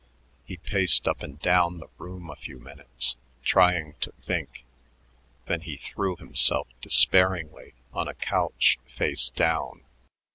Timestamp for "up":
1.07-1.21